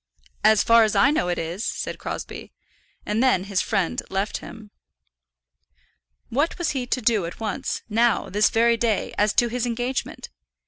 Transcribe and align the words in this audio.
"As 0.43 0.63
far 0.63 0.83
as 0.83 0.95
I 0.95 1.11
know, 1.11 1.27
it 1.27 1.37
is," 1.37 1.63
said 1.63 1.99
Crosbie. 1.99 2.51
And 3.05 3.21
then 3.21 3.43
his 3.43 3.61
friend 3.61 4.01
left 4.09 4.37
him. 4.39 4.71
What 6.29 6.57
was 6.57 6.71
he 6.71 6.87
to 6.87 7.01
do 7.03 7.27
at 7.27 7.39
once, 7.39 7.83
now, 7.87 8.27
this 8.27 8.49
very 8.49 8.77
day, 8.77 9.13
as 9.19 9.31
to 9.33 9.47
his 9.47 9.67
engagement? 9.67 10.29